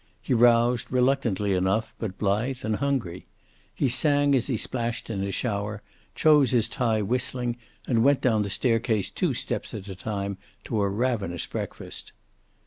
He 0.19 0.33
roused, 0.33 0.91
reluctantly 0.91 1.53
enough, 1.53 1.93
but 1.99 2.17
blithe 2.17 2.65
and 2.65 2.77
hungry. 2.77 3.27
He 3.75 3.87
sang 3.87 4.33
as 4.33 4.47
he 4.47 4.57
splashed 4.57 5.11
in 5.11 5.21
his 5.21 5.35
shower, 5.35 5.83
chose 6.15 6.49
his 6.49 6.67
tie 6.67 7.03
whistling, 7.03 7.57
and 7.85 8.03
went 8.03 8.19
down 8.19 8.41
the 8.41 8.49
staircase 8.49 9.11
two 9.11 9.35
steps 9.35 9.75
at 9.75 9.87
a 9.87 9.95
time 9.95 10.39
to 10.63 10.81
a 10.81 10.89
ravenous 10.89 11.45
breakfast. 11.45 12.13